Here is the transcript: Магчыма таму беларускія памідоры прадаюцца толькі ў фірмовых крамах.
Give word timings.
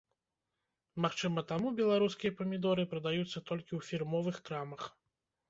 Магчыма 1.03 1.43
таму 1.51 1.67
беларускія 1.81 2.31
памідоры 2.41 2.87
прадаюцца 2.95 3.45
толькі 3.53 3.69
ў 3.79 3.81
фірмовых 3.93 4.43
крамах. 4.51 4.91